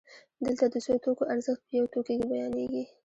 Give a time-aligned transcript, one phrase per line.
[0.43, 2.83] دلته د څو توکو ارزښت په یو توکي کې بیانېږي